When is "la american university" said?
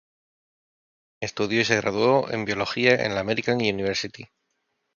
3.11-4.25